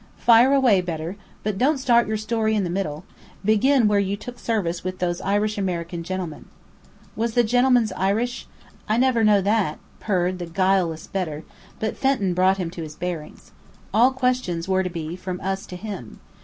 [0.17, 1.11] "Fire away, Bedr.
[1.43, 3.05] But don't start your story in the middle.
[3.45, 6.45] Begin where you took service with these Irish American gentlemen."
[7.15, 8.47] "Was the genlemens Irish?
[8.89, 11.41] I never know that," purred the guileless Bedr;
[11.79, 13.51] but Fenton brought him to his bearings.
[13.93, 16.19] All questions were to be from us to him.